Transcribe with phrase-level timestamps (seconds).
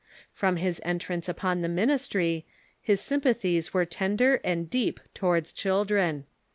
[0.33, 2.43] From his entrance upon the ministry
[2.81, 6.25] his sympathies were tender and deep towards children.